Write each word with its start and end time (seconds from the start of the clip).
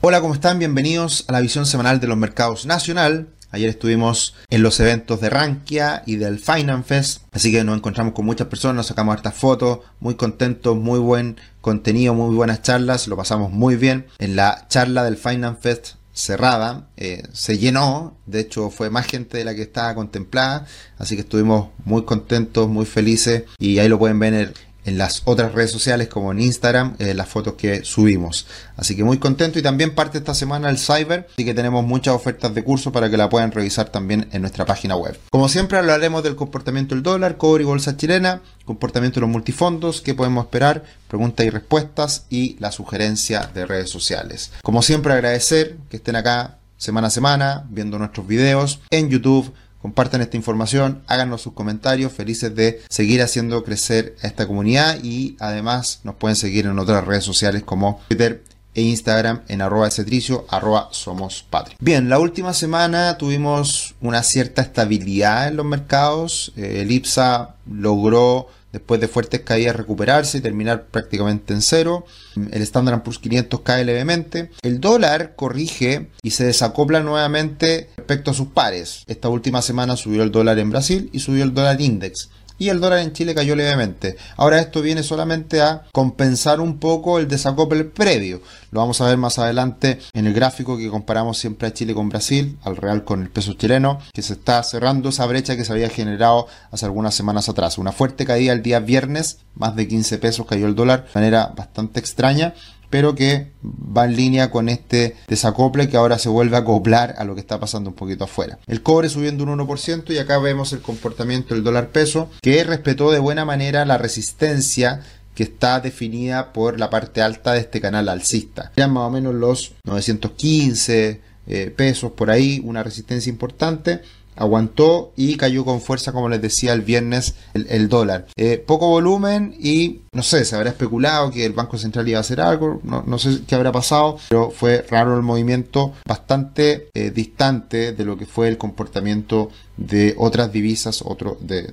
Hola, 0.00 0.20
¿cómo 0.20 0.32
están? 0.32 0.60
Bienvenidos 0.60 1.24
a 1.26 1.32
la 1.32 1.40
visión 1.40 1.66
semanal 1.66 1.98
de 1.98 2.06
los 2.06 2.16
mercados 2.16 2.66
nacional. 2.66 3.30
Ayer 3.50 3.68
estuvimos 3.68 4.36
en 4.48 4.62
los 4.62 4.78
eventos 4.78 5.20
de 5.20 5.28
Rankia 5.28 6.04
y 6.06 6.14
del 6.14 6.38
Finance 6.38 6.84
Fest, 6.84 7.22
así 7.32 7.50
que 7.50 7.64
nos 7.64 7.76
encontramos 7.76 8.14
con 8.14 8.24
muchas 8.24 8.46
personas, 8.46 8.86
sacamos 8.86 9.14
hartas 9.14 9.34
fotos, 9.34 9.80
muy 9.98 10.14
contentos, 10.14 10.76
muy 10.76 11.00
buen 11.00 11.40
contenido, 11.60 12.14
muy 12.14 12.32
buenas 12.32 12.62
charlas, 12.62 13.08
lo 13.08 13.16
pasamos 13.16 13.50
muy 13.50 13.74
bien. 13.74 14.06
En 14.20 14.36
la 14.36 14.68
charla 14.68 15.02
del 15.02 15.16
Finance 15.16 15.60
Fest 15.60 15.88
cerrada, 16.12 16.86
eh, 16.96 17.24
se 17.32 17.58
llenó, 17.58 18.16
de 18.26 18.40
hecho 18.40 18.70
fue 18.70 18.90
más 18.90 19.06
gente 19.06 19.38
de 19.38 19.44
la 19.44 19.56
que 19.56 19.62
estaba 19.62 19.96
contemplada, 19.96 20.64
así 20.98 21.16
que 21.16 21.22
estuvimos 21.22 21.70
muy 21.84 22.04
contentos, 22.04 22.68
muy 22.68 22.86
felices 22.86 23.44
y 23.58 23.80
ahí 23.80 23.88
lo 23.88 23.98
pueden 23.98 24.20
ver 24.20 24.54
en 24.88 24.96
las 24.96 25.22
otras 25.26 25.52
redes 25.52 25.70
sociales 25.70 26.08
como 26.08 26.32
en 26.32 26.40
Instagram, 26.40 26.96
eh, 26.98 27.12
las 27.14 27.28
fotos 27.28 27.54
que 27.54 27.84
subimos. 27.84 28.46
Así 28.76 28.96
que 28.96 29.04
muy 29.04 29.18
contento 29.18 29.58
y 29.58 29.62
también 29.62 29.94
parte 29.94 30.18
esta 30.18 30.34
semana 30.34 30.70
el 30.70 30.78
Cyber, 30.78 31.28
así 31.30 31.44
que 31.44 31.54
tenemos 31.54 31.84
muchas 31.84 32.14
ofertas 32.14 32.54
de 32.54 32.64
curso 32.64 32.90
para 32.90 33.10
que 33.10 33.16
la 33.16 33.28
puedan 33.28 33.52
revisar 33.52 33.90
también 33.90 34.28
en 34.32 34.40
nuestra 34.40 34.64
página 34.64 34.96
web. 34.96 35.18
Como 35.30 35.48
siempre 35.48 35.78
hablaremos 35.78 36.22
del 36.22 36.36
comportamiento 36.36 36.94
del 36.94 37.02
dólar, 37.02 37.36
cobre 37.36 37.64
y 37.64 37.66
bolsa 37.66 37.96
chilena, 37.96 38.40
comportamiento 38.64 39.16
de 39.16 39.22
los 39.22 39.30
multifondos, 39.30 40.00
qué 40.00 40.14
podemos 40.14 40.46
esperar, 40.46 40.84
preguntas 41.06 41.44
y 41.44 41.50
respuestas 41.50 42.24
y 42.30 42.56
la 42.58 42.72
sugerencia 42.72 43.50
de 43.52 43.66
redes 43.66 43.90
sociales. 43.90 44.52
Como 44.62 44.82
siempre 44.82 45.12
agradecer 45.12 45.76
que 45.90 45.98
estén 45.98 46.16
acá 46.16 46.58
semana 46.78 47.08
a 47.08 47.10
semana 47.10 47.66
viendo 47.68 47.98
nuestros 47.98 48.26
videos 48.26 48.80
en 48.90 49.10
YouTube 49.10 49.52
Compartan 49.80 50.20
esta 50.20 50.36
información, 50.36 51.02
háganos 51.06 51.42
sus 51.42 51.52
comentarios, 51.52 52.12
felices 52.12 52.54
de 52.54 52.82
seguir 52.88 53.22
haciendo 53.22 53.62
crecer 53.62 54.16
a 54.22 54.26
esta 54.26 54.46
comunidad 54.46 54.98
y 55.02 55.36
además 55.38 56.00
nos 56.02 56.16
pueden 56.16 56.36
seguir 56.36 56.66
en 56.66 56.78
otras 56.78 57.04
redes 57.04 57.24
sociales 57.24 57.62
como 57.62 58.00
Twitter 58.08 58.42
e 58.74 58.82
Instagram 58.82 59.42
en 59.48 59.60
arroba 59.60 59.90
cetricio, 59.90 60.46
arroba 60.48 60.88
somos. 60.92 61.46
Bien, 61.80 62.08
la 62.08 62.18
última 62.18 62.54
semana 62.54 63.18
tuvimos 63.18 63.94
una 64.00 64.22
cierta 64.22 64.62
estabilidad 64.62 65.48
en 65.48 65.56
los 65.56 65.66
mercados. 65.66 66.52
Eh, 66.56 66.82
el 66.82 66.92
IPSA 66.92 67.56
logró 67.70 68.48
después 68.72 69.00
de 69.00 69.08
fuertes 69.08 69.40
caídas 69.40 69.76
recuperarse 69.76 70.38
y 70.38 70.40
terminar 70.40 70.86
prácticamente 70.86 71.54
en 71.54 71.62
cero. 71.62 72.04
El 72.36 72.62
Standard 72.62 73.02
Poor's 73.02 73.18
500 73.18 73.60
cae 73.60 73.84
levemente. 73.84 74.50
El 74.62 74.80
dólar 74.80 75.34
corrige 75.36 76.08
y 76.22 76.30
se 76.30 76.44
desacopla 76.44 77.00
nuevamente 77.00 77.90
respecto 77.96 78.30
a 78.30 78.34
sus 78.34 78.48
pares. 78.48 79.02
Esta 79.06 79.28
última 79.28 79.62
semana 79.62 79.96
subió 79.96 80.22
el 80.22 80.30
dólar 80.30 80.58
en 80.58 80.70
Brasil 80.70 81.10
y 81.12 81.20
subió 81.20 81.44
el 81.44 81.54
dólar 81.54 81.80
index 81.80 82.28
y 82.58 82.68
el 82.68 82.80
dólar 82.80 82.98
en 82.98 83.12
Chile 83.12 83.34
cayó 83.34 83.54
levemente. 83.56 84.16
Ahora 84.36 84.58
esto 84.58 84.82
viene 84.82 85.02
solamente 85.02 85.60
a 85.60 85.84
compensar 85.92 86.60
un 86.60 86.78
poco 86.78 87.18
el 87.18 87.28
desacople 87.28 87.84
previo. 87.84 88.42
Lo 88.70 88.80
vamos 88.80 89.00
a 89.00 89.06
ver 89.06 89.16
más 89.16 89.38
adelante 89.38 89.98
en 90.12 90.26
el 90.26 90.34
gráfico 90.34 90.76
que 90.76 90.90
comparamos 90.90 91.38
siempre 91.38 91.68
a 91.68 91.72
Chile 91.72 91.94
con 91.94 92.08
Brasil, 92.08 92.58
al 92.64 92.76
real 92.76 93.04
con 93.04 93.22
el 93.22 93.30
peso 93.30 93.54
chileno, 93.54 94.00
que 94.12 94.22
se 94.22 94.34
está 94.34 94.62
cerrando 94.62 95.08
esa 95.08 95.26
brecha 95.26 95.56
que 95.56 95.64
se 95.64 95.72
había 95.72 95.88
generado 95.88 96.48
hace 96.70 96.84
algunas 96.84 97.14
semanas 97.14 97.48
atrás. 97.48 97.78
Una 97.78 97.92
fuerte 97.92 98.26
caída 98.26 98.52
el 98.52 98.62
día 98.62 98.80
viernes, 98.80 99.38
más 99.54 99.76
de 99.76 99.88
15 99.88 100.18
pesos 100.18 100.46
cayó 100.46 100.66
el 100.66 100.74
dólar 100.74 101.04
de 101.04 101.10
manera 101.14 101.52
bastante 101.56 102.00
extraña 102.00 102.54
pero 102.90 103.14
que 103.14 103.48
va 103.64 104.04
en 104.04 104.16
línea 104.16 104.50
con 104.50 104.68
este 104.68 105.16
desacople 105.26 105.88
que 105.88 105.96
ahora 105.96 106.18
se 106.18 106.28
vuelve 106.28 106.56
a 106.56 106.60
acoplar 106.60 107.14
a 107.18 107.24
lo 107.24 107.34
que 107.34 107.40
está 107.40 107.60
pasando 107.60 107.90
un 107.90 107.96
poquito 107.96 108.24
afuera. 108.24 108.58
El 108.66 108.82
cobre 108.82 109.08
subiendo 109.08 109.44
un 109.44 109.58
1% 109.58 110.10
y 110.10 110.18
acá 110.18 110.38
vemos 110.38 110.72
el 110.72 110.80
comportamiento 110.80 111.54
del 111.54 111.64
dólar 111.64 111.88
peso 111.88 112.30
que 112.42 112.64
respetó 112.64 113.10
de 113.10 113.18
buena 113.18 113.44
manera 113.44 113.84
la 113.84 113.98
resistencia 113.98 115.02
que 115.34 115.44
está 115.44 115.80
definida 115.80 116.52
por 116.52 116.80
la 116.80 116.90
parte 116.90 117.22
alta 117.22 117.52
de 117.52 117.60
este 117.60 117.80
canal 117.80 118.08
alcista. 118.08 118.72
Eran 118.74 118.92
más 118.92 119.04
o 119.04 119.10
menos 119.10 119.34
los 119.34 119.72
915 119.84 121.20
eh, 121.46 121.72
pesos 121.74 122.12
por 122.12 122.30
ahí, 122.30 122.60
una 122.64 122.82
resistencia 122.82 123.30
importante 123.30 124.02
aguantó 124.38 125.12
y 125.16 125.36
cayó 125.36 125.64
con 125.64 125.80
fuerza, 125.80 126.12
como 126.12 126.28
les 126.28 126.40
decía 126.40 126.72
el 126.72 126.82
viernes, 126.82 127.34
el, 127.54 127.88
dólar. 127.88 128.26
Eh, 128.36 128.62
poco 128.64 128.88
volumen 128.88 129.54
y 129.58 130.00
no 130.12 130.22
sé, 130.22 130.44
se 130.44 130.56
habrá 130.56 130.70
especulado 130.70 131.30
que 131.30 131.44
el 131.44 131.52
Banco 131.52 131.78
Central 131.78 132.08
iba 132.08 132.18
a 132.18 132.22
hacer 132.22 132.40
algo, 132.40 132.80
no, 132.82 133.18
sé 133.18 133.40
qué 133.46 133.54
habrá 133.54 133.72
pasado, 133.72 134.18
pero 134.28 134.50
fue 134.50 134.84
raro 134.88 135.16
el 135.16 135.22
movimiento, 135.22 135.92
bastante 136.06 136.88
eh, 136.94 137.10
distante 137.10 137.92
de 137.92 138.04
lo 138.04 138.16
que 138.16 138.26
fue 138.26 138.48
el 138.48 138.58
comportamiento 138.58 139.50
de 139.78 140.14
otras 140.18 140.52
divisas, 140.52 141.02
otro, 141.04 141.38
de, 141.40 141.72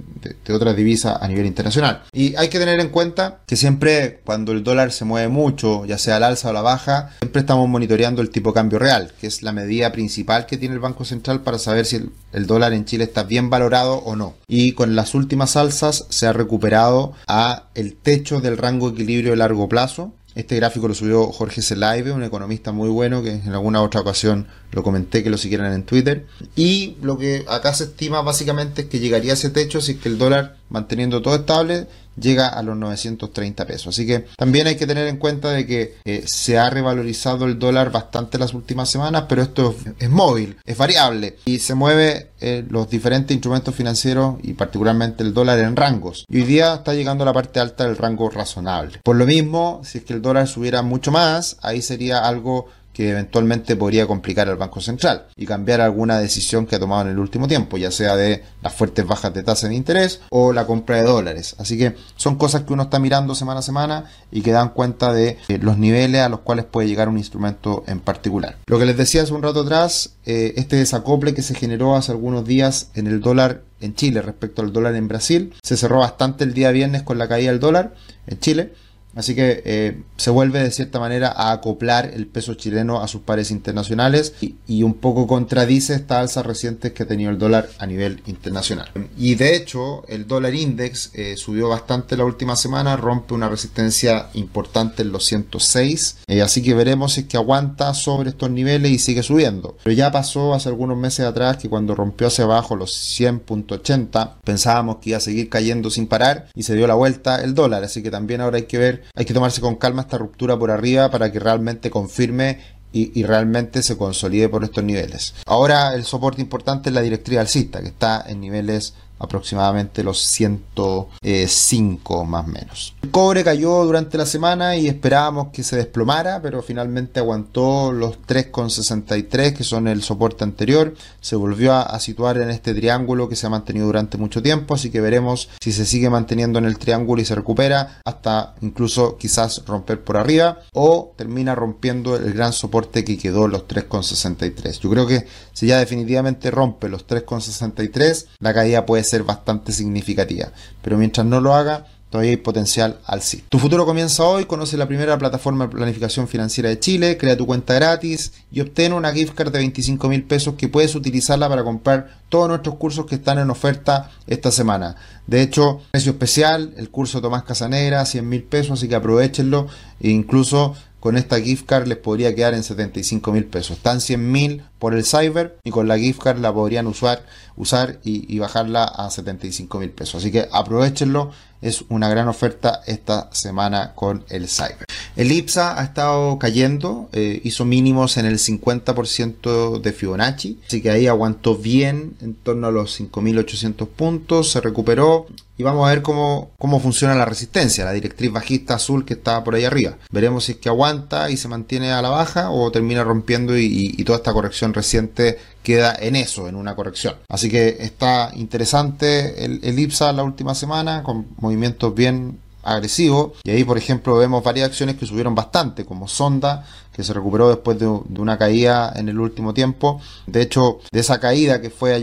otras 0.49 0.75
divisas 0.75 1.17
a 1.19 1.27
nivel 1.27 1.47
internacional. 1.47 2.03
Y 2.13 2.35
hay 2.35 2.49
que 2.49 2.59
tener 2.59 2.79
en 2.79 2.89
cuenta 2.89 3.39
que 3.47 3.55
siempre 3.55 4.21
cuando 4.23 4.51
el 4.51 4.63
dólar 4.63 4.91
se 4.91 5.05
mueve 5.05 5.27
mucho, 5.27 5.85
ya 5.85 5.97
sea 5.97 6.17
al 6.17 6.23
alza 6.23 6.49
o 6.49 6.53
la 6.53 6.61
baja, 6.61 7.09
siempre 7.19 7.41
estamos 7.41 7.67
monitoreando 7.67 8.21
el 8.21 8.29
tipo 8.29 8.51
de 8.51 8.55
cambio 8.55 8.79
real, 8.79 9.11
que 9.19 9.27
es 9.27 9.41
la 9.41 9.51
medida 9.51 9.91
principal 9.91 10.45
que 10.45 10.57
tiene 10.57 10.75
el 10.75 10.81
Banco 10.81 11.03
Central 11.03 11.41
para 11.41 11.57
saber 11.57 11.85
si 11.85 12.09
el, 12.31 12.45
dólar 12.45 12.54
en 12.63 12.85
Chile 12.85 13.03
está 13.03 13.23
bien 13.23 13.49
valorado 13.49 13.95
o 13.97 14.15
no. 14.15 14.35
Y 14.47 14.73
con 14.73 14.95
las 14.95 15.13
últimas 15.13 15.55
alzas 15.55 16.05
se 16.09 16.27
ha 16.27 16.33
recuperado 16.33 17.13
a 17.27 17.69
el 17.75 17.95
techo 17.95 18.41
del 18.41 18.57
rango 18.57 18.89
equilibrio 18.89 19.31
de 19.31 19.37
largo 19.37 19.69
plazo, 19.69 20.13
este 20.35 20.57
gráfico 20.57 20.89
lo 20.89 20.93
subió 20.93 21.27
Jorge 21.27 21.61
Zelaibe, 21.61 22.11
un 22.11 22.23
economista 22.23 22.73
muy 22.73 22.89
bueno 22.89 23.23
que 23.23 23.31
en 23.31 23.53
alguna 23.53 23.81
otra 23.81 24.01
ocasión 24.01 24.47
lo 24.71 24.83
comenté 24.83 25.23
que 25.23 25.29
lo 25.29 25.37
siguieran 25.37 25.71
en 25.71 25.83
Twitter. 25.83 26.25
Y 26.57 26.97
lo 27.01 27.17
que 27.17 27.45
acá 27.47 27.73
se 27.73 27.85
estima 27.85 28.21
básicamente 28.21 28.81
es 28.81 28.87
que 28.89 28.99
llegaría 28.99 29.31
a 29.31 29.35
ese 29.35 29.49
techo 29.49 29.79
si 29.79 29.95
que 29.95 30.09
el 30.09 30.17
dólar 30.17 30.54
manteniendo 30.69 31.21
todo 31.21 31.35
estable 31.35 31.87
llega 32.19 32.47
a 32.47 32.63
los 32.63 32.77
930 32.77 33.65
pesos. 33.65 33.87
Así 33.87 34.05
que 34.05 34.25
también 34.37 34.67
hay 34.67 34.75
que 34.75 34.87
tener 34.87 35.07
en 35.07 35.17
cuenta 35.17 35.51
de 35.51 35.65
que 35.65 35.95
eh, 36.05 36.23
se 36.25 36.57
ha 36.57 36.69
revalorizado 36.69 37.45
el 37.45 37.59
dólar 37.59 37.91
bastante 37.91 38.37
las 38.37 38.53
últimas 38.53 38.89
semanas, 38.89 39.25
pero 39.27 39.41
esto 39.41 39.75
es, 39.99 40.09
móvil, 40.09 40.57
es 40.65 40.77
variable 40.77 41.37
y 41.45 41.59
se 41.59 41.75
mueve 41.75 42.31
eh, 42.39 42.63
los 42.69 42.89
diferentes 42.89 43.33
instrumentos 43.33 43.75
financieros 43.75 44.35
y 44.43 44.53
particularmente 44.53 45.23
el 45.23 45.33
dólar 45.33 45.59
en 45.59 45.75
rangos. 45.75 46.25
Y 46.29 46.37
hoy 46.37 46.43
día 46.43 46.75
está 46.75 46.93
llegando 46.93 47.23
a 47.23 47.25
la 47.25 47.33
parte 47.33 47.59
alta 47.59 47.85
del 47.85 47.97
rango 47.97 48.29
razonable. 48.29 48.99
Por 49.03 49.15
lo 49.15 49.25
mismo, 49.25 49.81
si 49.83 49.99
es 49.99 50.03
que 50.03 50.13
el 50.13 50.21
dólar 50.21 50.47
subiera 50.47 50.81
mucho 50.81 51.11
más, 51.11 51.57
ahí 51.61 51.81
sería 51.81 52.19
algo 52.19 52.67
que 52.95 53.09
eventualmente 53.09 53.75
podría 53.75 54.07
complicar 54.07 54.47
al 54.47 54.55
Banco 54.55 54.79
Central 54.79 55.27
y 55.35 55.45
cambiar 55.45 55.81
alguna 55.81 56.17
decisión 56.17 56.65
que 56.65 56.77
ha 56.77 56.79
tomado 56.79 57.01
en 57.01 57.09
el 57.09 57.19
último 57.19 57.45
tiempo, 57.45 57.75
ya 57.75 57.91
sea 57.91 58.15
de 58.15 58.41
las 58.63 58.73
fuertes 58.73 59.05
bajas 59.05 59.33
de 59.33 59.43
tasa 59.43 59.67
de 59.67 59.75
interés 59.75 60.21
o 60.29 60.53
la 60.53 60.65
compra 60.65 60.95
de 60.95 61.03
dólares. 61.03 61.57
Así 61.59 61.77
que 61.77 61.95
son 62.15 62.37
cosas 62.37 62.61
que 62.61 62.71
uno 62.71 62.83
está 62.83 62.97
mirando 62.97 63.35
semana 63.35 63.59
a 63.59 63.63
semana 63.63 64.05
y 64.31 64.41
que 64.41 64.53
dan 64.53 64.69
cuenta 64.69 65.11
de 65.11 65.37
eh, 65.49 65.57
los 65.61 65.77
niveles 65.77 66.21
a 66.21 66.29
los 66.29 66.39
cuales 66.39 66.63
puede 66.63 66.87
llegar 66.87 67.09
un 67.09 67.17
instrumento 67.17 67.83
en 67.85 67.99
particular. 67.99 68.59
Lo 68.65 68.79
que 68.79 68.85
les 68.85 68.95
decía 68.95 69.23
hace 69.23 69.33
un 69.33 69.43
rato 69.43 69.61
atrás, 69.61 70.11
eh, 70.25 70.53
este 70.55 70.77
desacople 70.77 71.33
que 71.33 71.41
se 71.41 71.53
generó 71.53 71.97
hace 71.97 72.13
algunos 72.13 72.45
días 72.45 72.91
en 72.93 73.07
el 73.07 73.19
dólar 73.19 73.63
en 73.81 73.93
Chile 73.93 74.21
respecto 74.21 74.61
al 74.61 74.71
dólar 74.71 74.95
en 74.95 75.09
Brasil, 75.09 75.53
se 75.61 75.75
cerró 75.75 75.99
bastante 75.99 76.45
el 76.45 76.53
día 76.53 76.71
viernes 76.71 77.03
con 77.03 77.17
la 77.17 77.27
caída 77.27 77.51
del 77.51 77.59
dólar 77.59 77.93
en 78.25 78.39
Chile 78.39 78.73
Así 79.15 79.33
que 79.33 79.63
eh, 79.65 80.03
se 80.17 80.29
vuelve 80.29 80.61
de 80.61 80.71
cierta 80.71 80.99
manera 80.99 81.29
a 81.29 81.53
acoplar 81.53 82.11
el 82.13 82.27
peso 82.27 82.53
chileno 82.53 83.01
a 83.01 83.07
sus 83.07 83.21
pares 83.21 83.49
internacionales 83.49 84.33
y, 84.41 84.83
un 84.83 84.93
poco 84.93 85.25
contradice 85.25 85.95
esta 85.95 86.19
alza 86.19 86.43
reciente 86.43 86.93
que 86.93 87.03
ha 87.03 87.07
tenido 87.07 87.31
el 87.31 87.39
dólar 87.39 87.69
a 87.79 87.87
nivel 87.87 88.21
internacional. 88.27 88.91
Y 89.17 89.35
de 89.35 89.55
hecho, 89.55 90.05
el 90.07 90.27
dólar 90.27 90.53
index 90.53 91.11
eh, 91.13 91.35
subió 91.37 91.69
bastante 91.69 92.17
la 92.17 92.25
última 92.25 92.55
semana, 92.55 92.97
rompe 92.97 93.33
una 93.33 93.49
resistencia 93.49 94.29
importante 94.33 95.01
en 95.01 95.11
los 95.11 95.25
106. 95.25 96.17
Eh, 96.27 96.41
así 96.41 96.61
que 96.61 96.73
veremos 96.73 97.13
si 97.13 97.21
es 97.21 97.27
que 97.27 97.37
aguanta 97.37 97.93
sobre 97.93 98.29
estos 98.29 98.51
niveles 98.51 98.91
y 98.91 98.99
sigue 98.99 99.23
subiendo. 99.23 99.77
Pero 99.83 99.95
ya 99.95 100.11
pasó 100.11 100.53
hace 100.53 100.69
algunos 100.69 100.97
meses 100.97 101.25
atrás 101.25 101.57
que 101.57 101.69
cuando 101.69 101.95
rompió 101.95 102.27
hacia 102.27 102.43
abajo 102.43 102.75
los 102.75 102.91
100.80 103.19 104.35
pensábamos 104.43 104.97
que 104.97 105.11
iba 105.11 105.17
a 105.17 105.21
seguir 105.21 105.49
cayendo 105.49 105.89
sin 105.89 106.07
parar 106.07 106.47
y 106.53 106.63
se 106.63 106.75
dio 106.75 106.85
la 106.85 106.95
vuelta 106.95 107.43
el 107.43 107.55
dólar. 107.55 107.83
Así 107.83 108.03
que 108.03 108.11
también 108.11 108.41
ahora 108.41 108.57
hay 108.57 108.65
que 108.65 108.77
ver 108.77 109.04
hay 109.13 109.25
que 109.25 109.33
tomarse 109.33 109.61
con 109.61 109.75
calma 109.75 110.03
esta 110.03 110.17
ruptura 110.17 110.57
por 110.57 110.71
arriba 110.71 111.09
para 111.09 111.31
que 111.31 111.39
realmente 111.39 111.89
confirme 111.89 112.59
y, 112.91 113.23
realmente 113.23 113.83
se 113.83 113.97
consolide 113.97 114.47
por 114.47 114.63
estos 114.63 114.81
niveles. 114.81 115.35
Ahora 115.45 115.93
el 115.93 116.05
soporte 116.05 116.41
importante 116.41 116.89
es 116.89 116.95
la 116.95 117.01
directriz 117.01 117.39
alcista, 117.39 117.81
que 117.81 117.89
está 117.89 118.23
en 118.25 118.39
niveles 118.39 118.93
aproximadamente 119.19 120.03
los 120.03 120.19
105 120.19 122.25
más 122.25 122.45
o 122.45 122.47
menos. 122.47 122.95
El 123.01 123.11
cobre 123.11 123.43
cayó 123.43 123.83
durante 123.85 124.17
la 124.17 124.25
semana 124.25 124.75
y 124.75 124.87
esperábamos 124.87 125.49
que 125.49 125.63
se 125.63 125.77
desplomara, 125.77 126.41
pero 126.41 126.61
finalmente 126.61 127.19
aguantó 127.19 127.91
los 127.91 128.19
3,63 128.27 129.53
que 129.53 129.63
son 129.63 129.87
el 129.87 130.03
soporte 130.03 130.43
anterior. 130.43 130.93
Se 131.21 131.35
volvió 131.35 131.73
a, 131.73 131.99
situar 131.99 132.37
en 132.37 132.49
este 132.49 132.73
triángulo 132.73 133.29
que 133.29 133.35
se 133.35 133.47
ha 133.47 133.49
mantenido 133.49 133.87
durante 133.87 134.17
mucho 134.17 134.41
tiempo, 134.41 134.75
así 134.75 134.91
que 134.91 135.01
veremos 135.01 135.49
si 135.61 135.71
se 135.71 135.85
sigue 135.85 136.09
manteniendo 136.09 136.59
en 136.59 136.65
el 136.65 136.77
triángulo 136.77 137.21
y 137.21 137.25
se 137.25 137.35
recupera 137.35 137.99
hasta 138.03 138.55
incluso 138.61 139.17
quizás 139.17 139.63
romper 139.65 140.03
por 140.03 140.17
arriba 140.17 140.59
o 140.73 141.13
termina 141.15 141.55
rompiendo 141.55 142.15
el 142.15 142.33
gran 142.33 142.53
soporte 142.53 143.05
que 143.05 143.17
quedó 143.17 143.47
los 143.47 143.67
3,63. 143.67 144.79
Yo 144.79 144.89
creo 144.89 145.07
que 145.07 145.25
si 145.53 145.67
ya 145.67 145.79
definitivamente 145.79 146.51
rompe 146.51 146.89
los 146.89 147.07
3,63, 147.07 148.25
la 148.39 148.53
caída 148.53 148.85
puede 148.85 149.04
ser 149.05 149.23
bastante 149.23 149.71
significativa. 149.71 150.49
Pero 150.81 150.97
mientras 150.97 151.25
no 151.25 151.39
lo 151.39 151.55
haga, 151.55 151.85
todavía 152.09 152.31
hay 152.31 152.37
potencial 152.37 152.99
al 153.05 153.21
sí. 153.21 153.43
Tu 153.49 153.59
futuro 153.59 153.85
comienza 153.85 154.23
hoy, 154.23 154.45
conoce 154.45 154.77
la 154.77 154.87
primera 154.87 155.17
plataforma 155.17 155.67
de 155.67 155.75
planificación 155.75 156.27
financiera 156.27 156.69
de 156.69 156.79
Chile, 156.79 157.17
crea 157.17 157.35
tu 157.35 157.45
cuenta 157.45 157.73
gratis 157.73 158.31
y 158.51 158.61
obtén 158.61 158.93
una 158.93 159.11
gift 159.11 159.33
card 159.33 159.51
de 159.51 159.59
25 159.59 160.07
mil 160.07 160.23
pesos 160.23 160.55
que 160.55 160.69
puedes 160.69 160.95
utilizarla 160.95 161.49
para 161.49 161.63
comprar 161.63 162.19
todos 162.29 162.47
nuestros 162.47 162.75
cursos 162.75 163.05
que 163.05 163.15
están 163.15 163.39
en 163.39 163.49
oferta 163.49 164.11
esta 164.27 164.51
semana. 164.51 164.95
De 165.27 165.41
hecho, 165.41 165.81
precio 165.91 166.13
especial, 166.13 166.73
el 166.77 166.89
curso 166.89 167.21
Tomás 167.21 167.43
Casanera, 167.43 168.05
100 168.05 168.29
mil 168.29 168.43
pesos, 168.43 168.79
así 168.79 168.87
que 168.87 168.95
aprovechenlo 168.95 169.67
e 169.99 170.09
incluso 170.09 170.75
con 171.05 171.17
esta 171.17 171.39
gift 171.39 171.67
card 171.67 171.85
les 171.85 171.99
podría 171.99 172.33
quedar 172.33 172.55
en 172.55 172.63
75 172.63 173.31
mil 173.31 173.45
pesos. 173.45 173.77
Están 173.77 174.01
100 174.01 174.31
mil 174.31 174.63
por 174.79 174.95
el 174.95 175.05
cyber 175.05 175.55
y 175.63 175.69
con 175.69 175.87
la 175.87 175.99
gift 175.99 176.19
card 176.19 176.39
la 176.39 176.51
podrían 176.51 176.87
usar, 176.87 177.23
usar 177.55 177.99
y, 178.03 178.39
bajarla 178.39 178.85
a 178.85 179.11
75 179.11 179.77
mil 179.77 179.91
pesos. 179.91 180.15
Así 180.15 180.31
que 180.31 180.49
aprovechenlo 180.51 181.29
es 181.61 181.85
una 181.89 182.09
gran 182.09 182.27
oferta 182.27 182.81
esta 182.87 183.29
semana 183.31 183.93
con 183.93 184.25
el 184.29 184.49
Cyber. 184.49 184.85
El 185.15 185.31
IPSA 185.31 185.79
ha 185.79 185.83
estado 185.83 186.39
cayendo, 186.39 187.07
eh, 187.13 187.39
hizo 187.43 187.65
mínimos 187.65 188.17
en 188.17 188.25
el 188.25 188.39
50% 188.39 189.79
de 189.79 189.93
Fibonacci, 189.93 190.59
así 190.65 190.81
que 190.81 190.89
ahí 190.89 191.05
aguantó 191.05 191.55
bien 191.55 192.15
en 192.21 192.33
torno 192.33 192.67
a 192.67 192.71
los 192.71 192.99
5.800 192.99 193.87
puntos, 193.87 194.51
se 194.51 194.59
recuperó 194.59 195.27
y 195.57 195.63
vamos 195.63 195.85
a 195.85 195.89
ver 195.89 196.01
cómo, 196.01 196.51
cómo 196.57 196.79
funciona 196.79 197.15
la 197.15 197.25
resistencia, 197.25 197.85
la 197.85 197.93
directriz 197.93 198.31
bajista 198.31 198.75
azul 198.75 199.05
que 199.05 199.13
está 199.13 199.43
por 199.43 199.55
ahí 199.55 199.63
arriba. 199.63 199.97
Veremos 200.11 200.45
si 200.45 200.53
es 200.53 200.57
que 200.57 200.69
aguanta 200.69 201.29
y 201.29 201.37
se 201.37 201.47
mantiene 201.47 201.91
a 201.91 202.01
la 202.01 202.09
baja 202.09 202.51
o 202.51 202.71
termina 202.71 203.03
rompiendo 203.03 203.57
y, 203.57 204.03
toda 204.05 204.19
esta 204.19 204.33
corrección 204.33 204.73
reciente 204.73 205.39
queda 205.63 205.95
en 205.99 206.15
eso, 206.15 206.47
en 206.47 206.55
una 206.55 206.75
corrección. 206.75 207.15
Así 207.27 207.49
que 207.49 207.77
está 207.79 208.31
interesante 208.35 209.43
el, 209.43 209.59
el 209.63 209.79
IPSA 209.79 210.13
la 210.13 210.23
última 210.23 210.53
semana 210.53 211.01
con 211.01 211.25
movimientos 211.37 211.95
bien 211.95 212.37
agresivos 212.61 213.33
y 213.43 213.51
ahí 213.51 213.63
por 213.63 213.77
ejemplo 213.77 214.17
vemos 214.17 214.43
varias 214.43 214.69
acciones 214.69 214.95
que 214.97 215.05
subieron 215.05 215.35
bastante 215.35 215.85
como 215.85 216.07
Sonda 216.07 216.65
que 216.91 217.03
se 217.03 217.13
recuperó 217.13 217.49
después 217.49 217.77
de, 217.77 217.85
de 217.85 218.21
una 218.21 218.37
caída 218.37 218.91
en 218.95 219.07
el 219.07 219.19
último 219.19 219.53
tiempo 219.53 220.01
de 220.25 220.41
hecho 220.41 220.79
de 220.91 220.99
esa 220.99 221.19
caída 221.19 221.61
que 221.61 221.69
fue 221.69 221.93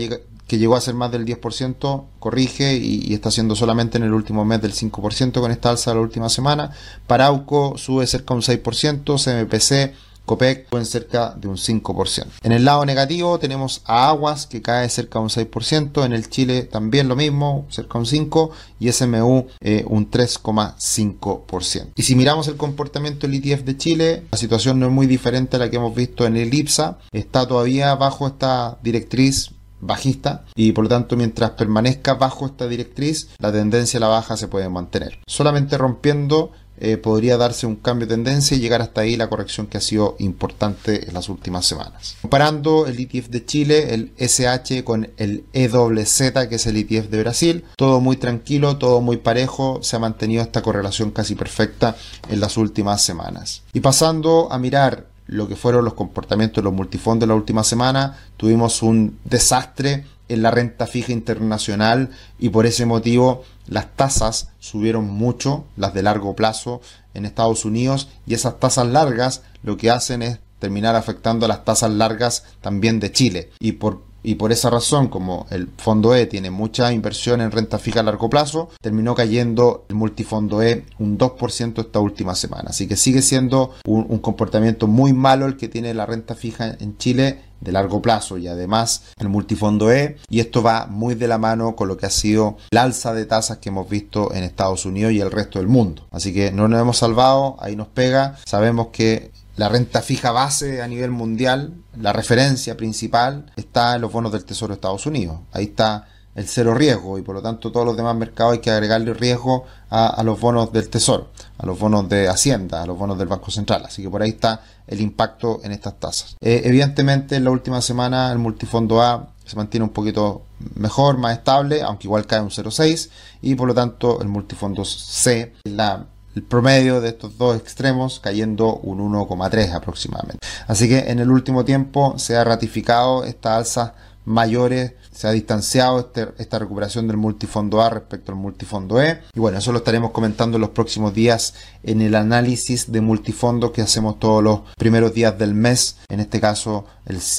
llegó 0.57 0.75
a 0.75 0.81
ser 0.81 0.93
más 0.93 1.11
del 1.11 1.25
10%, 1.25 2.05
corrige 2.19 2.75
y, 2.75 3.13
está 3.13 3.29
haciendo 3.29 3.55
solamente 3.55 3.97
en 3.97 4.03
el 4.03 4.13
último 4.13 4.45
mes 4.45 4.61
del 4.61 4.73
5% 4.73 5.39
con 5.39 5.51
esta 5.51 5.69
alza 5.69 5.91
de 5.91 5.95
la 5.95 6.01
última 6.01 6.29
semana. 6.29 6.71
Parauco 7.07 7.77
sube 7.77 8.07
cerca 8.07 8.33
de 8.33 8.37
un 8.37 8.41
6%, 8.41 9.17
CMPC 9.23 9.95
COPEC 10.25 10.73
en 10.73 10.85
cerca 10.85 11.35
de 11.37 11.47
un 11.47 11.57
5%. 11.57 12.25
En 12.43 12.51
el 12.51 12.65
lado 12.65 12.85
negativo 12.85 13.39
tenemos 13.39 13.81
a 13.85 14.09
Aguas 14.09 14.47
que 14.47 14.61
cae 14.61 14.87
cerca 14.89 15.19
de 15.19 15.23
un 15.23 15.29
6%, 15.29 16.05
en 16.05 16.13
el 16.13 16.29
Chile 16.29 16.63
también 16.63 17.07
lo 17.07 17.15
mismo, 17.15 17.65
cerca 17.69 17.93
de 17.93 17.99
un 17.99 18.05
5% 18.05 18.51
y 18.79 18.91
SMU 18.91 19.47
eh, 19.59 19.83
un 19.87 20.09
3,5%. 20.09 21.91
Y 21.95 22.03
si 22.03 22.15
miramos 22.15 22.47
el 22.47 22.55
comportamiento 22.55 23.27
del 23.27 23.35
ETF 23.35 23.63
de 23.63 23.77
Chile, 23.77 24.23
la 24.31 24.37
situación 24.37 24.79
no 24.79 24.87
es 24.87 24.91
muy 24.91 25.07
diferente 25.07 25.57
a 25.57 25.59
la 25.59 25.69
que 25.69 25.75
hemos 25.75 25.93
visto 25.93 26.25
en 26.25 26.37
el 26.37 26.53
IPSA, 26.53 26.99
está 27.11 27.47
todavía 27.47 27.93
bajo 27.95 28.27
esta 28.27 28.77
directriz 28.81 29.51
bajista 29.85 30.45
y 30.55 30.71
por 30.71 30.85
lo 30.85 30.89
tanto 30.89 31.15
mientras 31.15 31.51
permanezca 31.51 32.15
bajo 32.15 32.45
esta 32.45 32.67
directriz 32.67 33.29
la 33.39 33.51
tendencia 33.51 33.97
a 33.97 34.01
la 34.01 34.07
baja 34.07 34.37
se 34.37 34.47
puede 34.47 34.69
mantener. 34.69 35.19
Solamente 35.27 35.77
rompiendo 35.77 36.51
eh, 36.77 36.97
podría 36.97 37.37
darse 37.37 37.67
un 37.67 37.75
cambio 37.75 38.07
de 38.07 38.15
tendencia 38.15 38.57
y 38.57 38.59
llegar 38.59 38.81
hasta 38.81 39.01
ahí 39.01 39.15
la 39.15 39.29
corrección 39.29 39.67
que 39.67 39.77
ha 39.77 39.81
sido 39.81 40.15
importante 40.19 41.07
en 41.07 41.13
las 41.13 41.29
últimas 41.29 41.65
semanas. 41.65 42.17
Comparando 42.21 42.87
el 42.87 42.99
ETF 42.99 43.29
de 43.29 43.45
Chile, 43.45 43.93
el 43.93 44.11
SH 44.17 44.83
con 44.83 45.11
el 45.17 45.45
EWZ, 45.53 46.47
que 46.49 46.55
es 46.55 46.65
el 46.65 46.77
ETF 46.77 47.09
de 47.09 47.19
Brasil, 47.19 47.63
todo 47.77 48.01
muy 48.01 48.17
tranquilo, 48.17 48.77
todo 48.77 49.01
muy 49.01 49.17
parejo, 49.17 49.79
se 49.83 49.95
ha 49.95 49.99
mantenido 49.99 50.41
esta 50.41 50.61
correlación 50.61 51.11
casi 51.11 51.35
perfecta 51.35 51.95
en 52.27 52.39
las 52.39 52.57
últimas 52.57 53.01
semanas. 53.01 53.61
Y 53.71 53.79
pasando 53.79 54.51
a 54.51 54.57
mirar 54.57 55.12
lo 55.33 55.47
que 55.47 55.55
fueron 55.55 55.83
los 55.83 55.95
comportamientos 55.95 56.61
de 56.61 56.65
los 56.65 56.73
multifondos 56.73 57.27
la 57.27 57.33
última 57.33 57.63
semana, 57.63 58.19
tuvimos 58.37 58.83
un 58.83 59.17
desastre 59.23 60.05
en 60.29 60.43
la 60.43 60.51
renta 60.51 60.85
fija 60.85 61.11
internacional 61.11 62.11
y 62.37 62.49
por 62.49 62.67
ese 62.67 62.85
motivo 62.85 63.43
las 63.67 63.95
tasas 63.95 64.49
subieron 64.59 65.09
mucho, 65.09 65.65
las 65.75 65.95
de 65.95 66.03
largo 66.03 66.35
plazo 66.35 66.81
en 67.15 67.25
Estados 67.25 67.65
Unidos. 67.65 68.09
Y 68.27 68.35
esas 68.35 68.59
tasas 68.59 68.87
largas 68.87 69.41
lo 69.63 69.75
que 69.75 69.89
hacen 69.89 70.21
es 70.21 70.39
terminar 70.59 70.95
afectando 70.95 71.45
a 71.45 71.49
las 71.49 71.65
tasas 71.65 71.91
largas 71.91 72.43
también 72.61 72.99
de 72.99 73.11
Chile. 73.11 73.49
Y 73.59 73.73
por 73.73 74.03
y 74.23 74.35
por 74.35 74.51
esa 74.51 74.69
razón, 74.69 75.09
como 75.09 75.45
el 75.49 75.67
fondo 75.77 76.15
E 76.15 76.25
tiene 76.25 76.49
mucha 76.49 76.93
inversión 76.93 77.41
en 77.41 77.51
renta 77.51 77.77
fija 77.77 77.99
a 77.99 78.03
largo 78.03 78.29
plazo, 78.29 78.69
terminó 78.81 79.13
cayendo 79.13 79.85
el 79.89 79.95
multifondo 79.95 80.61
E 80.63 80.85
un 80.99 81.17
2% 81.17 81.79
esta 81.79 81.99
última 81.99 82.33
semana. 82.33 82.69
Así 82.69 82.87
que 82.87 82.95
sigue 82.95 83.21
siendo 83.21 83.71
un, 83.85 84.17
comportamiento 84.19 84.87
muy 84.87 85.11
malo 85.11 85.45
el 85.45 85.57
que 85.57 85.67
tiene 85.67 85.93
la 85.93 86.05
renta 86.05 86.35
fija 86.35 86.77
en 86.79 86.97
Chile 86.97 87.41
de 87.59 87.71
largo 87.71 88.01
plazo 88.01 88.37
y 88.37 88.47
además 88.47 89.03
el 89.17 89.29
multifondo 89.29 89.91
E 89.91 90.17
y 90.29 90.39
esto 90.39 90.61
va 90.61 90.85
muy 90.85 91.15
de 91.15 91.27
la 91.27 91.37
mano 91.37 91.75
con 91.75 91.87
lo 91.87 91.97
que 91.97 92.05
ha 92.05 92.09
sido 92.09 92.57
el 92.71 92.77
alza 92.77 93.13
de 93.13 93.25
tasas 93.25 93.57
que 93.57 93.69
hemos 93.69 93.89
visto 93.89 94.33
en 94.33 94.43
Estados 94.43 94.85
Unidos 94.85 95.13
y 95.13 95.19
el 95.19 95.31
resto 95.31 95.59
del 95.59 95.67
mundo. 95.67 96.07
Así 96.11 96.33
que 96.33 96.51
no 96.51 96.67
nos 96.67 96.79
hemos 96.79 96.97
salvado, 96.97 97.57
ahí 97.59 97.75
nos 97.75 97.87
pega, 97.87 98.37
sabemos 98.45 98.87
que 98.87 99.31
la 99.55 99.69
renta 99.69 100.01
fija 100.01 100.31
base 100.31 100.81
a 100.81 100.87
nivel 100.87 101.11
mundial, 101.11 101.73
la 101.99 102.13
referencia 102.13 102.75
principal, 102.75 103.51
está 103.55 103.95
en 103.95 104.01
los 104.01 104.11
bonos 104.11 104.31
del 104.31 104.45
Tesoro 104.45 104.73
de 104.73 104.75
Estados 104.75 105.05
Unidos. 105.05 105.39
Ahí 105.51 105.65
está 105.65 106.07
el 106.35 106.47
cero 106.47 106.73
riesgo 106.73 107.19
y 107.19 107.21
por 107.21 107.35
lo 107.35 107.41
tanto 107.41 107.71
todos 107.71 107.85
los 107.85 107.95
demás 107.95 108.15
mercados 108.15 108.53
hay 108.53 108.59
que 108.59 108.71
agregarle 108.71 109.13
riesgo 109.13 109.65
a, 109.89 110.23
los 110.23 110.39
bonos 110.39 110.73
del 110.73 110.89
Tesoro, 110.89 111.29
a 111.59 111.65
los 111.65 111.77
bonos 111.77 112.09
de 112.09 112.27
Hacienda, 112.27 112.81
a 112.81 112.85
los 112.87 112.97
bonos 112.97 113.17
del 113.19 113.27
Banco 113.27 113.51
Central. 113.51 113.83
Así 113.85 114.01
que 114.01 114.09
por 114.09 114.23
ahí 114.23 114.31
está 114.31 114.61
el 114.87 114.99
impacto 114.99 115.61
en 115.63 115.71
estas 115.71 115.99
tasas. 115.99 116.35
Eh, 116.41 116.61
evidentemente 116.65 117.35
en 117.35 117.43
la 117.43 117.51
última 117.51 117.81
semana 117.81 118.31
el 118.31 118.39
multifondo 118.39 119.01
A 119.01 119.29
se 119.45 119.55
mantiene 119.55 119.83
un 119.83 119.91
poquito 119.91 120.43
mejor, 120.75 121.17
más 121.17 121.37
estable, 121.37 121.83
aunque 121.83 122.07
igual 122.07 122.25
cae 122.25 122.41
un 122.41 122.49
0,6 122.49 123.09
y 123.41 123.55
por 123.55 123.67
lo 123.67 123.73
tanto 123.73 124.21
el 124.21 124.29
multifondo 124.29 124.85
C, 124.85 125.53
la, 125.65 126.07
el 126.35 126.43
promedio 126.43 127.01
de 127.01 127.09
estos 127.09 127.37
dos 127.37 127.57
extremos 127.57 128.19
cayendo 128.19 128.77
un 128.77 128.99
1,3 128.99 129.73
aproximadamente. 129.73 130.39
Así 130.67 130.87
que 130.87 131.11
en 131.11 131.19
el 131.19 131.29
último 131.31 131.65
tiempo 131.65 132.15
se 132.17 132.35
ha 132.35 132.43
ratificado 132.43 133.23
esta 133.23 133.57
alza 133.57 133.95
mayores, 134.25 134.93
se 135.11 135.27
ha 135.27 135.31
distanciado 135.31 135.99
este, 135.99 136.29
esta 136.37 136.59
recuperación 136.59 137.07
del 137.07 137.17
multifondo 137.17 137.81
A 137.81 137.89
respecto 137.89 138.31
al 138.31 138.37
multifondo 138.37 139.01
E. 139.01 139.21
Y 139.33 139.39
bueno, 139.39 139.57
eso 139.57 139.71
lo 139.71 139.79
estaremos 139.79 140.11
comentando 140.11 140.57
en 140.57 140.61
los 140.61 140.71
próximos 140.71 141.13
días 141.13 141.53
en 141.83 142.01
el 142.01 142.15
análisis 142.15 142.91
de 142.91 143.01
multifondo 143.01 143.71
que 143.71 143.81
hacemos 143.81 144.19
todos 144.19 144.43
los 144.43 144.61
primeros 144.77 145.13
días 145.13 145.37
del 145.37 145.53
mes, 145.53 145.97
en 146.09 146.19
este 146.19 146.39
caso 146.39 146.85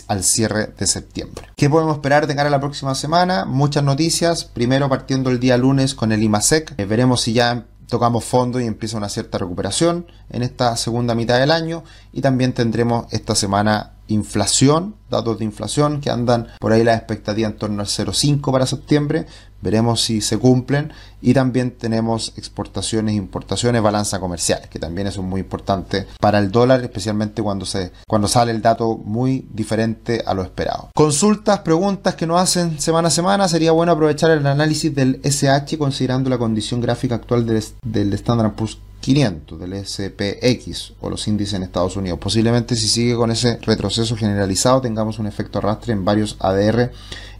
al 0.08 0.24
cierre 0.24 0.72
de 0.78 0.86
septiembre. 0.86 1.46
¿Qué 1.56 1.70
podemos 1.70 1.96
esperar 1.96 2.26
de 2.26 2.36
cara 2.36 2.48
a 2.48 2.52
la 2.52 2.60
próxima 2.60 2.94
semana? 2.94 3.44
Muchas 3.44 3.82
noticias, 3.82 4.44
primero 4.44 4.88
partiendo 4.88 5.30
el 5.30 5.40
día 5.40 5.56
lunes 5.56 5.94
con 5.94 6.12
el 6.12 6.22
IMASEC, 6.22 6.74
eh, 6.76 6.84
veremos 6.84 7.22
si 7.22 7.32
ya 7.32 7.64
tocamos 7.88 8.24
fondo 8.24 8.60
y 8.60 8.66
empieza 8.66 8.96
una 8.96 9.08
cierta 9.08 9.38
recuperación 9.38 10.06
en 10.30 10.42
esta 10.42 10.76
segunda 10.76 11.14
mitad 11.14 11.38
del 11.38 11.50
año 11.50 11.84
y 12.12 12.20
también 12.20 12.52
tendremos 12.52 13.06
esta 13.12 13.34
semana 13.34 13.93
inflación, 14.08 14.94
datos 15.10 15.38
de 15.38 15.44
inflación 15.44 16.00
que 16.00 16.10
andan 16.10 16.48
por 16.58 16.72
ahí 16.72 16.84
la 16.84 16.94
expectativa 16.94 17.48
en 17.48 17.56
torno 17.56 17.80
al 17.80 17.86
0,5 17.86 18.52
para 18.52 18.66
septiembre, 18.66 19.26
veremos 19.64 20.02
si 20.02 20.20
se 20.20 20.38
cumplen. 20.38 20.92
Y 21.22 21.32
también 21.32 21.70
tenemos 21.70 22.34
exportaciones, 22.36 23.14
importaciones, 23.14 23.80
balanza 23.80 24.20
comercial, 24.20 24.68
que 24.68 24.78
también 24.78 25.06
es 25.06 25.16
muy 25.16 25.40
importante 25.40 26.06
para 26.20 26.38
el 26.38 26.50
dólar, 26.50 26.82
especialmente 26.82 27.42
cuando 27.42 27.64
se 27.64 27.92
cuando 28.06 28.28
sale 28.28 28.52
el 28.52 28.60
dato 28.60 28.98
muy 28.98 29.48
diferente 29.50 30.22
a 30.26 30.34
lo 30.34 30.42
esperado. 30.42 30.90
Consultas, 30.94 31.60
preguntas 31.60 32.14
que 32.14 32.26
nos 32.26 32.40
hacen 32.40 32.78
semana 32.78 33.08
a 33.08 33.10
semana, 33.10 33.48
sería 33.48 33.72
bueno 33.72 33.92
aprovechar 33.92 34.30
el 34.32 34.46
análisis 34.46 34.94
del 34.94 35.20
SH 35.24 35.78
considerando 35.78 36.28
la 36.28 36.36
condición 36.36 36.82
gráfica 36.82 37.14
actual 37.14 37.46
del, 37.46 37.64
del 37.82 38.12
Standard 38.12 38.52
Poor's 38.52 38.78
500 39.04 39.60
del 39.60 39.84
SPX 39.84 40.94
o 41.02 41.10
los 41.10 41.28
índices 41.28 41.52
en 41.52 41.62
Estados 41.62 41.94
Unidos. 41.94 42.18
Posiblemente 42.18 42.74
si 42.74 42.88
sigue 42.88 43.14
con 43.14 43.30
ese 43.30 43.58
retroceso 43.60 44.16
generalizado 44.16 44.80
tengamos 44.80 45.18
un 45.18 45.26
efecto 45.26 45.58
arrastre 45.58 45.92
en 45.92 46.06
varios 46.06 46.38
ADR 46.40 46.90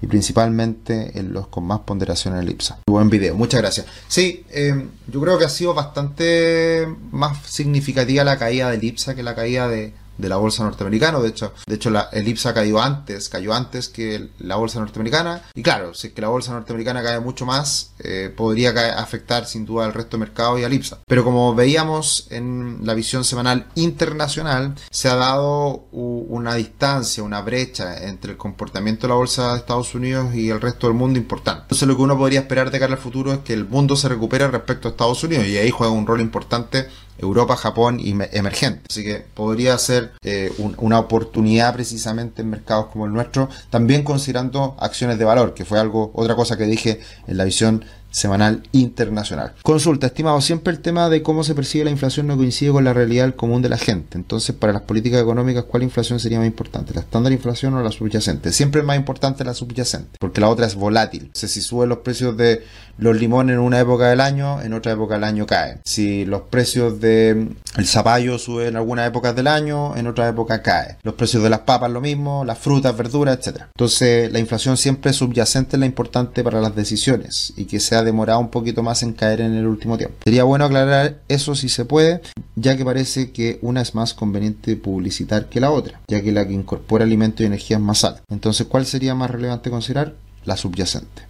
y 0.02 0.06
principalmente 0.06 1.18
en 1.18 1.33
los 1.33 1.47
con 1.47 1.64
más 1.64 1.80
ponderación 1.80 2.35
en 2.35 2.40
el 2.40 2.50
IPSA. 2.50 2.80
Buen 2.87 3.09
video, 3.09 3.35
muchas 3.35 3.62
gracias. 3.62 3.87
Sí, 4.09 4.44
eh, 4.50 4.88
yo 5.06 5.23
creo 5.23 5.38
que 5.38 5.47
ha 5.47 5.49
sido 5.49 5.73
bastante 5.73 6.87
más 7.11 7.38
significativa 7.47 8.25
la 8.25 8.38
caída 8.38 8.71
del 8.71 8.85
IPSA 8.85 9.14
que 9.14 9.23
la 9.23 9.35
caída 9.35 9.66
de, 9.66 9.94
de 10.18 10.28
la 10.28 10.37
bolsa 10.37 10.64
norteamericana. 10.64 11.18
De 11.21 11.28
hecho, 11.28 11.52
de 11.66 11.75
hecho 11.75 11.90
la, 11.90 12.09
el 12.12 12.26
IPSA 12.26 12.54
cayó 12.54 12.80
antes, 12.80 13.28
cayó 13.28 13.54
antes 13.54 13.88
que 13.88 14.28
la 14.38 14.56
bolsa 14.56 14.80
norteamericana. 14.80 15.42
Y 15.54 15.62
claro, 15.62 15.94
si 15.94 16.09
es 16.09 16.12
que 16.12 16.21
la 16.21 16.28
bolsa 16.28 16.52
norteamericana 16.52 17.02
cae 17.02 17.21
mucho 17.21 17.47
más, 17.47 17.92
eh, 17.99 18.33
podría 18.35 18.71
afectar 18.99 19.47
sin 19.47 19.64
duda 19.64 19.85
al 19.85 19.94
resto 19.94 20.16
del 20.16 20.26
mercado 20.26 20.59
y 20.59 20.64
al 20.64 20.73
IPSA. 20.73 21.00
Pero 21.06 21.25
como 21.25 21.54
veíamos 21.54 22.28
en 22.30 22.80
la 22.83 22.94
visión 22.94 23.25
semanal 23.25 23.66
internacional, 23.75 24.75
se 24.90 25.09
ha 25.09 25.16
dado 25.16 25.85
una 25.92 26.54
distancia, 26.54 27.23
una 27.23 27.42
brecha 27.42 28.04
entre 28.06 28.33
el 28.33 28.37
comportamiento 28.37 29.06
de 29.06 29.09
la 29.09 29.14
bolsa 29.16 29.52
de 29.52 29.59
Estados 29.59 29.94
Unidos 29.94 30.35
y 30.35 30.50
el 30.50 30.61
resto 30.61 30.87
del 30.87 30.97
mundo 30.97 31.18
importante. 31.18 31.62
Entonces 31.62 31.88
lo 31.88 31.97
que 31.97 32.02
uno 32.02 32.18
podría 32.18 32.40
esperar 32.40 32.71
de 32.71 32.78
cara 32.78 32.94
al 32.94 32.99
futuro 32.99 33.33
es 33.33 33.38
que 33.40 33.52
el 33.52 33.66
mundo 33.66 33.97
se 33.97 34.09
recupere 34.09 34.49
respecto 34.49 34.88
a 34.88 34.90
Estados 34.90 35.23
Unidos 35.25 35.47
y 35.47 35.56
ahí 35.56 35.71
juega 35.71 35.92
un 35.92 36.06
rol 36.06 36.21
importante 36.21 36.88
Europa, 37.18 37.56
Japón 37.56 38.00
y 38.00 38.11
emergente. 38.11 38.83
Así 38.88 39.04
que 39.04 39.25
podría 39.35 39.76
ser 39.78 40.12
eh, 40.23 40.52
una 40.78 40.99
oportunidad 40.99 41.75
precisamente 41.75 42.42
en 42.42 42.50
mercados 42.50 42.87
como 42.87 43.06
el 43.06 43.12
nuestro, 43.12 43.49
también 43.71 44.02
considerando 44.02 44.76
acciones 44.80 45.18
de 45.18 45.25
valor, 45.25 45.54
que 45.54 45.64
fue 45.64 45.78
algo, 45.78 46.11
otra 46.14 46.35
cosa 46.35 46.56
que 46.56 46.64
dije 46.64 47.00
en 47.26 47.37
la 47.37 47.44
visión 47.44 47.85
semanal 48.14 48.62
internacional. 48.71 49.54
Consulta, 49.62 50.06
estimado, 50.06 50.40
siempre 50.40 50.73
el 50.73 50.78
tema 50.78 51.09
de 51.09 51.23
cómo 51.23 51.42
se 51.42 51.54
percibe 51.54 51.85
la 51.85 51.90
inflación 51.90 52.28
no 52.28 52.37
coincide 52.37 52.71
con 52.71 52.85
la 52.85 52.92
realidad 52.92 53.35
común 53.35 53.61
de 53.61 53.68
la 53.68 53.76
gente. 53.76 54.16
Entonces, 54.16 54.54
para 54.54 54.73
las 54.73 54.83
políticas 54.83 55.21
económicas, 55.21 55.64
¿cuál 55.64 55.83
inflación 55.83 56.21
sería 56.21 56.38
más 56.38 56.47
importante? 56.47 56.94
¿La 56.94 57.00
estándar 57.00 57.33
inflación 57.33 57.75
o 57.75 57.83
la 57.83 57.90
subyacente? 57.90 58.52
Siempre 58.52 58.83
es 58.83 58.87
más 58.87 58.97
importante 58.97 59.44
la 59.44 59.52
subyacente, 59.52 60.16
porque 60.21 60.40
la 60.40 60.49
otra 60.49 60.66
es 60.66 60.76
volátil. 60.76 61.33
O 61.35 61.37
si 61.37 61.61
suben 61.61 61.88
los 61.88 61.99
precios 61.99 62.37
de 62.37 62.62
los 62.99 63.16
limones 63.16 63.54
en 63.54 63.61
una 63.61 63.80
época 63.80 64.09
del 64.09 64.21
año, 64.21 64.62
en 64.62 64.73
otra 64.73 64.92
época 64.92 65.14
del 65.14 65.25
año 65.25 65.47
caen. 65.47 65.80
Si 65.85 66.25
los 66.25 66.42
precios 66.42 67.00
de 67.00 67.49
el 67.76 67.87
zapallo 67.87 68.38
suben 68.38 68.68
en 68.68 68.76
algunas 68.76 69.09
épocas 69.09 69.35
del 69.35 69.49
año, 69.49 69.97
en 69.97 70.06
otra 70.06 70.28
época 70.28 70.62
cae. 70.62 70.99
Los 71.02 71.14
precios 71.14 71.42
de 71.42 71.50
las 71.50 71.61
papas 71.61 71.90
lo 71.90 72.00
mismo, 72.00 72.44
las 72.44 72.59
frutas, 72.59 72.97
verduras, 72.97 73.38
etc. 73.38 73.62
Entonces, 73.75 74.33
la 74.33 74.38
inflación 74.38 74.76
siempre 74.76 75.12
subyacente 75.12 75.75
es 75.75 75.80
la 75.80 75.87
importante 75.87 76.44
para 76.44 76.61
las 76.61 76.76
decisiones 76.76 77.52
y 77.56 77.64
que 77.64 77.80
sea 77.80 78.04
demorado 78.05 78.41
un 78.41 78.51
poquito 78.51 78.83
más 78.83 79.03
en 79.03 79.13
caer 79.13 79.41
en 79.41 79.55
el 79.55 79.67
último 79.67 79.97
tiempo. 79.99 80.17
Sería 80.25 80.45
bueno 80.45 80.65
aclarar 80.65 81.21
eso 81.29 81.55
si 81.55 81.69
se 81.69 81.85
puede, 81.85 82.21
ya 82.57 82.77
que 82.77 82.85
parece 82.85 83.33
que 83.33 83.59
una 83.63 83.81
es 83.81 83.95
más 83.95 84.15
conveniente 84.15 84.77
publicitar 84.77 85.49
que 85.49 85.61
la 85.61 85.71
otra, 85.71 86.01
ya 86.09 86.23
que 86.23 86.33
la 86.33 86.47
que 86.47 86.55
incorpora 86.55 87.05
alimentos 87.05 87.41
y 87.41 87.47
energía 87.47 87.77
es 87.77 87.83
más 87.83 88.05
alta. 88.05 88.23
Entonces, 88.31 88.67
¿cuál 88.67 88.87
sería 88.87 89.15
más 89.15 89.31
relevante 89.31 89.71
considerar? 89.71 90.15
La 90.45 90.57
subyacente. 90.57 91.23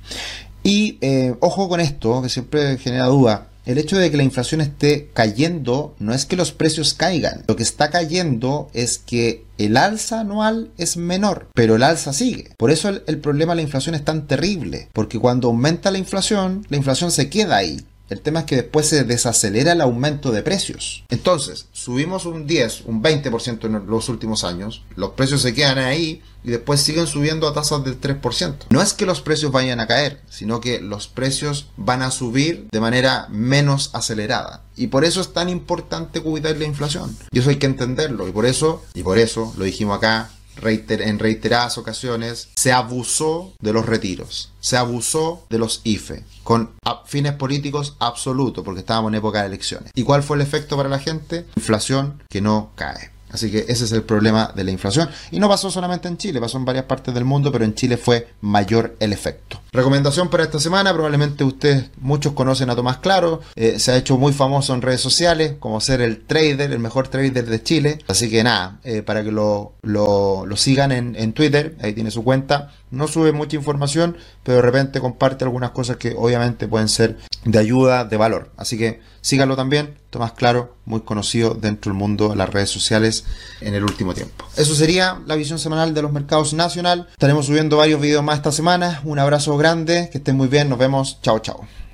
Y 0.63 0.99
eh, 1.03 1.35
ojo 1.41 1.69
con 1.69 1.81
esto, 1.81 2.23
que 2.23 2.29
siempre 2.29 2.79
genera 2.79 3.07
duda. 3.07 3.49
El 3.65 3.79
hecho 3.79 3.97
de 3.97 4.11
que 4.11 4.17
la 4.19 4.23
inflación 4.23 4.61
esté 4.61 5.11
cayendo 5.15 5.95
no 5.99 6.13
es 6.13 6.27
que 6.27 6.37
los 6.37 6.53
precios 6.53 6.93
caigan. 6.93 7.45
Lo 7.49 7.57
que 7.57 7.63
está 7.63 7.91
cayendo 7.91 8.69
es 8.75 8.99
que 8.99 9.45
el 9.57 9.77
alza 9.77 10.21
anual 10.21 10.71
es 10.77 10.97
menor, 10.97 11.49
pero 11.55 11.77
el 11.77 11.83
alza 11.83 12.13
sigue. 12.13 12.51
Por 12.59 12.71
eso 12.71 12.89
el, 12.89 13.19
problema 13.19 13.53
de 13.53 13.57
la 13.57 13.63
inflación 13.63 13.95
es 13.95 14.05
tan 14.05 14.27
terrible, 14.27 14.89
porque 14.93 15.19
cuando 15.19 15.49
aumenta 15.49 15.91
la 15.91 15.99
inflación, 15.99 16.67
la 16.69 16.77
inflación 16.77 17.11
se 17.11 17.31
queda 17.31 17.57
ahí. 17.57 17.81
El 18.11 18.21
tema 18.21 18.41
es 18.41 18.47
que 18.47 18.57
después 18.57 18.87
se 18.87 19.05
desacelera 19.05 19.73
el 19.73 19.81
aumento 19.81 20.31
de 20.31 20.43
precios. 20.43 21.05
Entonces, 21.09 21.69
subimos 21.73 22.27
un 22.27 22.47
10, 22.47 22.83
un 22.87 23.03
20% 23.03 23.65
en 23.65 23.87
los 23.87 24.09
últimos 24.11 24.45
años, 24.45 24.83
los 24.95 25.11
precios 25.11 25.41
se 25.41 25.55
quedan 25.55 25.79
ahí 25.79 26.23
y 26.45 26.51
después 26.51 26.81
siguen 26.81 27.07
subiendo 27.07 27.49
a 27.49 27.55
tasas 27.55 27.83
del 27.83 27.99
3%. 27.99 28.67
No 28.69 28.83
es 28.83 28.93
que 28.93 29.07
los 29.07 29.23
precios 29.23 29.51
vayan 29.53 29.81
a 29.81 29.87
caer, 29.87 30.21
sino 30.29 30.61
que 30.61 30.81
los 30.81 31.09
precios 31.09 31.69
van 31.79 32.03
a 32.03 32.11
subir 32.11 32.69
de 32.71 32.81
manera 32.81 33.27
menos 33.31 33.91
acelerada. 33.95 34.63
Y 34.77 34.89
por 34.89 35.05
eso 35.07 35.23
es 35.23 35.33
tan 35.33 35.49
importante 35.49 36.21
cuidar 36.21 36.57
la 36.59 36.65
inflación. 36.65 37.17
Y 37.31 37.39
eso 37.39 37.49
hay 37.49 37.57
que 37.57 37.67
entenderlo. 37.67 38.29
Y 38.29 38.33
por 38.33 38.45
eso, 38.45 38.85
y 38.93 39.03
por 39.03 39.19
eso, 39.19 39.55
lo 39.57 39.65
dijimos 39.65 39.97
acá, 39.97 40.31
en 40.63 41.19
reiteradas 41.19 41.79
ocasiones, 41.79 42.49
se 42.57 42.73
abusó 42.73 43.53
de 43.61 43.73
los 43.73 43.87
retiros, 43.87 44.53
se 44.61 44.77
abusó 44.77 45.47
de 45.51 45.59
los 45.59 45.81
IFE, 45.85 46.25
con 46.43 46.73
fines 47.07 47.35
políticos 47.35 47.97
absolutos, 47.99 48.65
porque 48.65 48.81
estábamos 48.81 49.11
en 49.11 49.17
época 49.17 49.41
de 49.41 49.47
elecciones. 49.47 49.91
¿Y 49.95 50.03
cuál 50.03 50.23
fue 50.23 50.37
el 50.37 50.43
efecto 50.43 50.77
para 50.77 50.89
la 50.89 50.99
gente? 50.99 51.47
Inflación 51.57 52.23
que 52.29 52.41
no 52.41 52.71
cae. 52.75 53.14
Así 53.35 53.51
que 53.51 53.65
ese 53.67 53.85
es 53.85 53.91
el 53.91 54.05
problema 54.05 54.53
de 54.55 54.63
la 54.63 54.71
inflación. 54.71 55.11
Y 55.33 55.41
no 55.41 55.49
pasó 55.49 55.69
solamente 55.69 56.07
en 56.07 56.17
Chile, 56.17 56.41
pasó 56.41 56.57
en 56.57 56.65
varias 56.65 56.85
partes 56.85 57.13
del 57.13 57.25
mundo, 57.25 57.51
pero 57.51 57.65
en 57.65 57.75
Chile 57.75 57.97
fue 57.97 58.29
mayor 58.43 58.95
el 59.01 59.13
efecto. 59.13 59.61
Recomendación 59.73 60.31
para 60.31 60.45
esta 60.45 60.61
semana, 60.61 60.93
probablemente 60.93 61.43
ustedes 61.43 61.91
muchos 62.01 62.33
conocen 62.33 62.71
a 62.71 62.77
Tomás 62.77 62.99
Claro, 62.99 63.41
eh, 63.57 63.81
se 63.81 63.91
ha 63.91 63.97
hecho 63.97 64.17
muy 64.19 64.33
famoso 64.33 64.73
en 64.73 64.83
redes 64.83 65.01
sociales 65.01 65.55
como 65.59 65.81
ser 65.81 66.01
el 66.01 66.25
trader, 66.25 66.71
el 66.71 66.79
mejor 66.79 67.09
trader 67.09 67.45
de 67.45 67.61
Chile. 67.61 67.99
Así 68.07 68.31
que 68.31 68.45
nada, 68.45 68.79
eh, 68.85 69.03
para 69.03 69.25
que 69.25 69.33
lo, 69.33 69.73
lo, 69.83 70.47
sigan 70.55 70.93
en, 70.93 71.17
en 71.17 71.33
Twitter, 71.33 71.77
ahí 71.83 71.93
tiene 71.93 72.13
su 72.13 72.23
cuenta. 72.23 72.71
No 72.93 73.09
sube 73.09 73.33
mucha 73.33 73.57
información, 73.57 74.17
pero 74.45 74.57
de 74.57 74.63
repente 74.63 75.01
comparte 75.01 75.43
algunas 75.43 75.73
cosas 75.73 75.97
que 75.97 76.15
obviamente 76.17 76.69
pueden 76.69 76.89
ser 76.89 77.19
de 77.45 77.59
ayuda, 77.59 78.05
de 78.05 78.17
valor. 78.17 78.51
Así 78.57 78.79
que 78.79 79.01
síganlo 79.21 79.57
también, 79.57 79.99
Tomás 80.11 80.33
Claro, 80.33 80.77
muy 80.85 81.01
conocido 81.01 81.55
dentro 81.55 81.91
del 81.91 81.99
mundo 81.99 82.31
de 82.31 82.37
las 82.37 82.49
redes 82.49 82.71
sociales 82.71 83.25
en 83.61 83.75
el 83.75 83.85
último 83.85 84.15
tiempo. 84.15 84.47
Eso 84.57 84.75
sería 84.75 85.21
la 85.27 85.37
visión 85.37 85.59
semanal 85.59 85.95
de 85.95 86.03
los 86.03 86.13
mercados 86.13 86.55
nacional. 86.55 87.09
Estaremos 87.13 87.47
subiendo 87.47 87.77
varios 87.77 88.01
videos 88.01 88.23
más 88.23 88.37
esta 88.37 88.53
semana. 88.53 89.01
Un 89.05 89.19
abrazo 89.19 89.57
grande, 89.57 90.09
que 90.11 90.19
estén 90.19 90.37
muy 90.37 90.49
bien, 90.49 90.69
nos 90.69 90.79
vemos, 90.79 91.19
chao 91.23 91.39
chao. 91.39 91.67